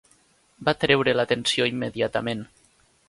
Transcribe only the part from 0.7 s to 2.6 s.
atreure l'atenció immediatament.